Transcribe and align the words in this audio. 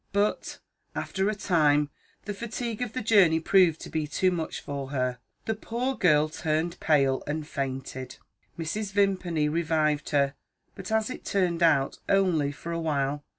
But, 0.13 0.57
after 0.95 1.29
a 1.29 1.35
time, 1.35 1.91
the 2.25 2.33
fatigue 2.33 2.81
of 2.81 2.93
the 2.93 3.03
journey 3.03 3.39
proved 3.39 3.79
to 3.81 3.89
be 3.91 4.07
too 4.07 4.31
much 4.31 4.59
for 4.59 4.89
her. 4.89 5.19
The 5.45 5.53
poor 5.53 5.93
girl 5.95 6.27
turned 6.27 6.79
pale 6.79 7.21
and 7.27 7.45
fainted. 7.47 8.17
Mrs. 8.57 8.93
Vimpany 8.93 9.47
revived 9.47 10.09
her, 10.09 10.33
but 10.73 10.91
as 10.91 11.11
it 11.11 11.23
turned 11.23 11.61
out, 11.61 11.99
only 12.09 12.51
for 12.51 12.71
a 12.71 12.79
while. 12.81 13.23